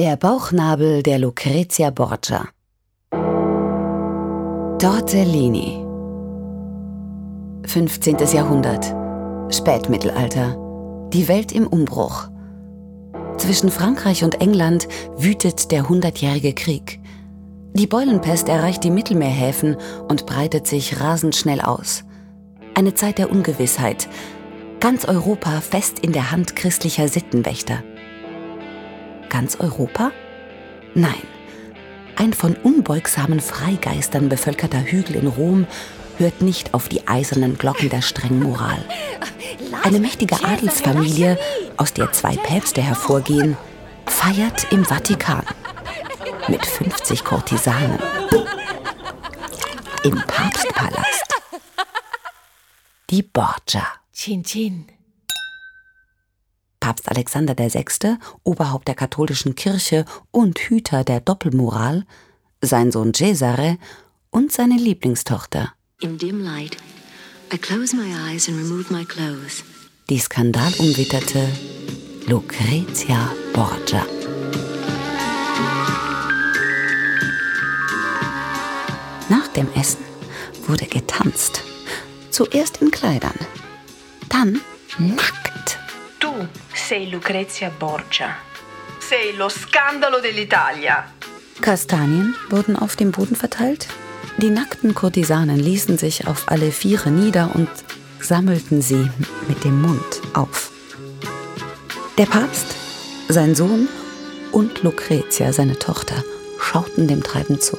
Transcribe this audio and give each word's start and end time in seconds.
Der 0.00 0.16
Bauchnabel 0.16 1.02
der 1.02 1.18
Lucrezia 1.18 1.90
Borgia. 1.90 2.48
Tortellini. 4.78 5.84
15. 7.66 8.16
Jahrhundert. 8.32 8.94
Spätmittelalter. 9.54 10.56
Die 11.12 11.28
Welt 11.28 11.52
im 11.52 11.66
Umbruch. 11.66 12.30
Zwischen 13.36 13.70
Frankreich 13.70 14.24
und 14.24 14.40
England 14.40 14.88
wütet 15.18 15.70
der 15.70 15.90
Hundertjährige 15.90 16.54
Krieg. 16.54 16.98
Die 17.74 17.86
Beulenpest 17.86 18.48
erreicht 18.48 18.82
die 18.84 18.90
Mittelmeerhäfen 18.90 19.76
und 20.08 20.24
breitet 20.24 20.66
sich 20.66 20.98
rasend 20.98 21.36
schnell 21.36 21.60
aus. 21.60 22.04
Eine 22.74 22.94
Zeit 22.94 23.18
der 23.18 23.30
Ungewissheit. 23.30 24.08
Ganz 24.80 25.04
Europa 25.04 25.60
fest 25.60 25.98
in 25.98 26.12
der 26.12 26.30
Hand 26.30 26.56
christlicher 26.56 27.06
Sittenwächter. 27.06 27.82
Ganz 29.30 29.56
Europa? 29.58 30.12
Nein. 30.94 31.22
Ein 32.16 32.34
von 32.34 32.54
unbeugsamen 32.56 33.40
Freigeistern 33.40 34.28
bevölkerter 34.28 34.82
Hügel 34.82 35.16
in 35.16 35.26
Rom 35.26 35.66
hört 36.18 36.42
nicht 36.42 36.74
auf 36.74 36.88
die 36.88 37.08
eisernen 37.08 37.56
Glocken 37.56 37.88
der 37.88 38.02
strengen 38.02 38.42
Moral. 38.42 38.84
Eine 39.82 40.00
mächtige 40.00 40.44
Adelsfamilie, 40.44 41.38
aus 41.78 41.94
der 41.94 42.12
zwei 42.12 42.36
Päpste 42.36 42.82
hervorgehen, 42.82 43.56
feiert 44.06 44.70
im 44.70 44.84
Vatikan 44.84 45.42
mit 46.48 46.66
50 46.66 47.24
Kurtisanen. 47.24 47.98
Im 50.02 50.16
Papstpalast. 50.26 51.34
Die 53.08 53.22
Borgia. 53.22 53.86
Chin 54.12 54.44
Chin. 54.44 54.86
Papst 56.80 57.08
Alexander 57.08 57.56
VI., 57.56 58.16
Oberhaupt 58.42 58.88
der 58.88 58.94
katholischen 58.94 59.54
Kirche 59.54 60.06
und 60.30 60.58
Hüter 60.58 61.04
der 61.04 61.20
Doppelmoral, 61.20 62.04
sein 62.62 62.90
Sohn 62.90 63.14
Cesare 63.14 63.78
und 64.30 64.50
seine 64.50 64.76
Lieblingstochter. 64.76 65.72
Light. 66.40 66.76
Die 70.08 70.18
skandalumwitterte 70.18 71.48
Lucrezia 72.26 73.32
Borgia. 73.52 74.06
Nach 79.28 79.48
dem 79.48 79.68
Essen 79.74 80.04
wurde 80.66 80.86
getanzt. 80.86 81.62
Zuerst 82.30 82.80
in 82.80 82.90
Kleidern, 82.90 83.34
dann 84.28 84.60
nackt. 84.98 85.39
Sei 86.90 87.04
Lucrezia 87.04 87.70
Borgia. 87.78 88.34
Sei 88.98 89.30
lo 89.36 89.48
scandalo 89.48 90.18
dell'Italia. 90.18 91.04
Kastanien 91.60 92.34
wurden 92.48 92.74
auf 92.74 92.96
dem 92.96 93.12
Boden 93.12 93.36
verteilt. 93.36 93.86
Die 94.38 94.50
nackten 94.50 94.92
Kurtisanen 94.92 95.56
ließen 95.56 95.98
sich 95.98 96.26
auf 96.26 96.50
alle 96.50 96.72
Viere 96.72 97.12
nieder 97.12 97.54
und 97.54 97.68
sammelten 98.20 98.82
sie 98.82 99.08
mit 99.46 99.62
dem 99.62 99.80
Mund 99.80 100.20
auf. 100.34 100.72
Der 102.18 102.26
Papst, 102.26 102.74
sein 103.28 103.54
Sohn 103.54 103.86
und 104.50 104.82
Lucretia, 104.82 105.52
seine 105.52 105.78
Tochter, 105.78 106.24
schauten 106.58 107.06
dem 107.06 107.22
Treiben 107.22 107.60
zu. 107.60 107.78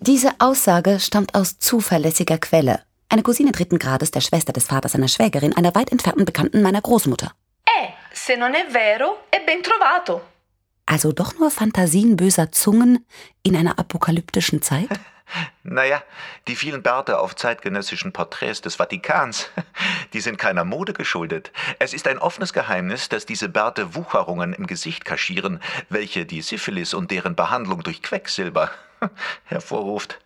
Diese 0.00 0.30
Aussage 0.38 1.00
stammt 1.00 1.34
aus 1.34 1.58
zuverlässiger 1.58 2.38
Quelle. 2.38 2.80
Eine 3.12 3.22
Cousine 3.22 3.52
dritten 3.52 3.78
Grades 3.78 4.10
der 4.10 4.22
Schwester 4.22 4.54
des 4.54 4.64
Vaters 4.64 4.92
seiner 4.92 5.06
Schwägerin, 5.06 5.54
einer 5.54 5.74
weit 5.74 5.92
entfernten 5.92 6.24
Bekannten 6.24 6.62
meiner 6.62 6.80
Großmutter. 6.80 7.30
Eh, 7.66 7.88
se 8.14 8.36
non 8.36 8.54
è 8.54 8.64
vero, 8.70 9.24
è 9.30 9.44
ben 9.44 9.62
trovato. 9.62 10.22
Also 10.86 11.12
doch 11.12 11.38
nur 11.38 11.50
Fantasien 11.50 12.16
böser 12.16 12.52
Zungen 12.52 13.04
in 13.42 13.54
einer 13.54 13.78
apokalyptischen 13.78 14.62
Zeit? 14.62 14.88
Naja, 15.62 16.02
die 16.46 16.56
vielen 16.56 16.82
Bärte 16.82 17.18
auf 17.18 17.36
zeitgenössischen 17.36 18.12
Porträts 18.12 18.60
des 18.60 18.74
Vatikans, 18.74 19.48
die 20.12 20.20
sind 20.20 20.36
keiner 20.36 20.64
Mode 20.64 20.92
geschuldet. 20.92 21.52
Es 21.78 21.94
ist 21.94 22.06
ein 22.06 22.18
offenes 22.18 22.52
Geheimnis, 22.52 23.08
dass 23.08 23.24
diese 23.24 23.48
Bärte 23.48 23.94
Wucherungen 23.94 24.52
im 24.52 24.66
Gesicht 24.66 25.06
kaschieren, 25.06 25.60
welche 25.88 26.26
die 26.26 26.42
Syphilis 26.42 26.92
und 26.92 27.10
deren 27.10 27.34
Behandlung 27.34 27.82
durch 27.82 28.02
Quecksilber 28.02 28.70
hervorruft. 29.44 30.18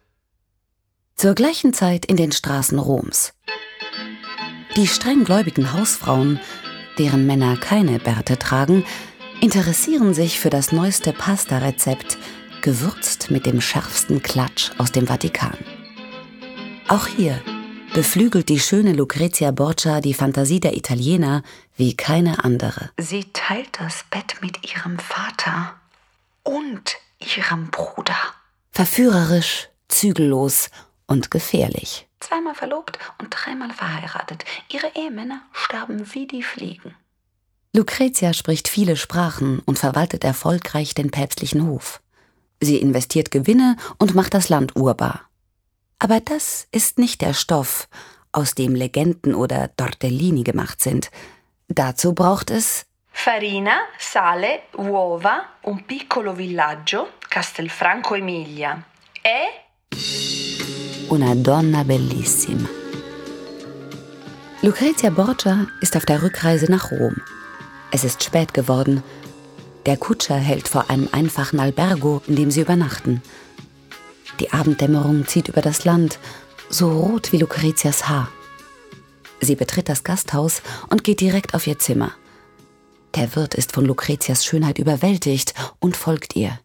Zur 1.18 1.34
gleichen 1.34 1.72
Zeit 1.72 2.04
in 2.04 2.18
den 2.18 2.30
Straßen 2.30 2.78
Roms. 2.78 3.32
Die 4.76 4.86
strenggläubigen 4.86 5.72
Hausfrauen, 5.72 6.38
deren 6.98 7.26
Männer 7.26 7.56
keine 7.56 7.98
Bärte 7.98 8.38
tragen, 8.38 8.84
interessieren 9.40 10.12
sich 10.12 10.38
für 10.38 10.50
das 10.50 10.72
neueste 10.72 11.14
Pasta-Rezept, 11.14 12.18
gewürzt 12.60 13.30
mit 13.30 13.46
dem 13.46 13.62
schärfsten 13.62 14.22
Klatsch 14.22 14.72
aus 14.76 14.92
dem 14.92 15.06
Vatikan. 15.06 15.56
Auch 16.86 17.06
hier 17.06 17.40
beflügelt 17.94 18.50
die 18.50 18.60
schöne 18.60 18.92
Lucrezia 18.92 19.52
Borgia 19.52 20.02
die 20.02 20.12
Fantasie 20.12 20.60
der 20.60 20.76
Italiener 20.76 21.42
wie 21.78 21.96
keine 21.96 22.44
andere. 22.44 22.90
Sie 22.98 23.24
teilt 23.32 23.80
das 23.80 24.04
Bett 24.10 24.36
mit 24.42 24.70
ihrem 24.70 24.98
Vater 24.98 25.76
und 26.42 26.98
ihrem 27.20 27.70
Bruder. 27.70 28.18
Verführerisch, 28.70 29.70
zügellos 29.88 30.68
und 31.06 31.30
gefährlich. 31.30 32.08
Zweimal 32.20 32.54
verlobt 32.54 32.98
und 33.18 33.30
dreimal 33.30 33.70
verheiratet. 33.70 34.44
Ihre 34.68 34.90
Ehemänner 34.94 35.42
sterben 35.52 36.12
wie 36.14 36.26
die 36.26 36.42
Fliegen. 36.42 36.94
Lucrezia 37.74 38.32
spricht 38.32 38.68
viele 38.68 38.96
Sprachen 38.96 39.60
und 39.60 39.78
verwaltet 39.78 40.24
erfolgreich 40.24 40.94
den 40.94 41.10
päpstlichen 41.10 41.66
Hof. 41.66 42.00
Sie 42.60 42.78
investiert 42.78 43.30
Gewinne 43.30 43.76
und 43.98 44.14
macht 44.14 44.32
das 44.32 44.48
Land 44.48 44.76
urbar. 44.76 45.28
Aber 45.98 46.20
das 46.20 46.68
ist 46.72 46.98
nicht 46.98 47.20
der 47.20 47.34
Stoff, 47.34 47.88
aus 48.32 48.54
dem 48.54 48.74
Legenden 48.74 49.34
oder 49.34 49.74
Tortellini 49.76 50.42
gemacht 50.42 50.80
sind. 50.80 51.10
Dazu 51.68 52.14
braucht 52.14 52.50
es 52.50 52.86
Farina, 53.10 53.78
sale, 53.98 54.62
uova, 54.76 55.42
un 55.62 55.84
piccolo 55.84 56.36
villaggio, 56.36 57.08
Castelfranco 57.30 58.14
Emilia. 58.14 58.82
E 59.22 59.65
una 61.16 61.34
donna 61.34 61.82
bellissima. 61.82 62.68
Lucrezia 64.60 65.08
Borgia 65.08 65.66
ist 65.80 65.96
auf 65.96 66.04
der 66.04 66.22
Rückreise 66.22 66.70
nach 66.70 66.90
Rom. 66.90 67.16
Es 67.90 68.04
ist 68.04 68.22
spät 68.22 68.52
geworden. 68.52 69.02
Der 69.86 69.96
Kutscher 69.96 70.36
hält 70.36 70.68
vor 70.68 70.90
einem 70.90 71.08
einfachen 71.12 71.58
Albergo, 71.58 72.20
in 72.26 72.36
dem 72.36 72.50
sie 72.50 72.60
übernachten. 72.60 73.22
Die 74.40 74.52
Abenddämmerung 74.52 75.26
zieht 75.26 75.48
über 75.48 75.62
das 75.62 75.86
Land, 75.86 76.18
so 76.68 76.90
rot 76.90 77.32
wie 77.32 77.38
Lucrezias 77.38 78.10
Haar. 78.10 78.28
Sie 79.40 79.54
betritt 79.54 79.88
das 79.88 80.04
Gasthaus 80.04 80.60
und 80.90 81.02
geht 81.02 81.22
direkt 81.22 81.54
auf 81.54 81.66
ihr 81.66 81.78
Zimmer. 81.78 82.12
Der 83.14 83.34
Wirt 83.36 83.54
ist 83.54 83.72
von 83.72 83.86
Lucrezias 83.86 84.44
Schönheit 84.44 84.78
überwältigt 84.78 85.54
und 85.78 85.96
folgt 85.96 86.36
ihr. 86.36 86.58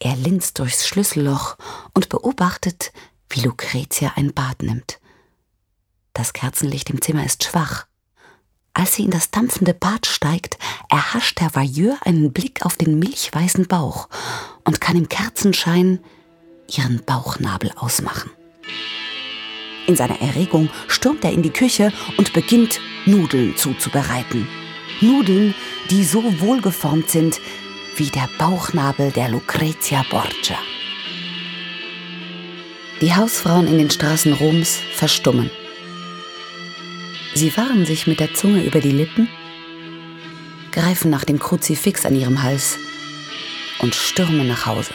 Er 0.00 0.16
linst 0.16 0.58
durchs 0.58 0.84
Schlüsselloch 0.84 1.56
und 1.94 2.08
beobachtet, 2.08 2.92
wie 3.32 3.40
Lucretia 3.40 4.12
ein 4.16 4.32
Bad 4.32 4.62
nimmt. 4.62 5.00
Das 6.12 6.32
Kerzenlicht 6.32 6.90
im 6.90 7.00
Zimmer 7.00 7.24
ist 7.24 7.44
schwach. 7.44 7.86
Als 8.74 8.94
sie 8.94 9.04
in 9.04 9.10
das 9.10 9.30
dampfende 9.30 9.74
Bad 9.74 10.06
steigt, 10.06 10.58
erhascht 10.88 11.40
der 11.40 11.54
Vailleur 11.54 11.98
einen 12.04 12.32
Blick 12.32 12.64
auf 12.64 12.76
den 12.76 12.98
milchweißen 12.98 13.66
Bauch 13.66 14.08
und 14.64 14.80
kann 14.80 14.96
im 14.96 15.08
Kerzenschein 15.08 16.00
ihren 16.68 17.02
Bauchnabel 17.04 17.70
ausmachen. 17.76 18.30
In 19.86 19.96
seiner 19.96 20.20
Erregung 20.20 20.70
stürmt 20.86 21.24
er 21.24 21.32
in 21.32 21.42
die 21.42 21.50
Küche 21.50 21.92
und 22.16 22.32
beginnt, 22.32 22.80
Nudeln 23.04 23.56
zuzubereiten. 23.56 24.46
Nudeln, 25.00 25.54
die 25.90 26.04
so 26.04 26.40
wohlgeformt 26.40 27.10
sind 27.10 27.40
wie 27.96 28.08
der 28.08 28.28
Bauchnabel 28.38 29.10
der 29.10 29.28
Lucrezia 29.28 30.04
Borgia. 30.08 30.58
Die 33.02 33.16
Hausfrauen 33.16 33.66
in 33.66 33.78
den 33.78 33.90
Straßen 33.90 34.32
Roms 34.32 34.78
verstummen. 34.94 35.50
Sie 37.34 37.50
fahren 37.50 37.84
sich 37.84 38.06
mit 38.06 38.20
der 38.20 38.32
Zunge 38.32 38.62
über 38.62 38.78
die 38.78 38.92
Lippen, 38.92 39.28
greifen 40.70 41.10
nach 41.10 41.24
dem 41.24 41.40
Kruzifix 41.40 42.06
an 42.06 42.14
ihrem 42.14 42.44
Hals 42.44 42.78
und 43.80 43.96
stürmen 43.96 44.46
nach 44.46 44.66
Hause. 44.66 44.94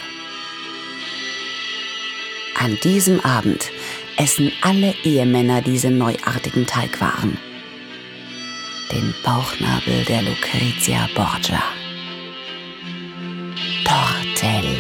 An 2.58 2.78
diesem 2.82 3.20
Abend 3.20 3.72
essen 4.16 4.54
alle 4.62 4.96
Ehemänner 5.04 5.62
diese 5.62 5.92
neuartigen 5.92 6.66
Teigwaren. 6.66 7.38
Den 8.90 9.14
Bauchnabel 9.22 10.06
der 10.06 10.22
Lucrezia 10.22 11.10
Borgia. 11.14 11.62
Tortelli. 13.84 14.77